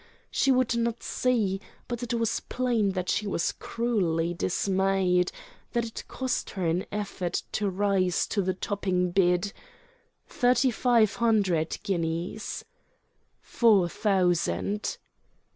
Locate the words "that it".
5.73-6.05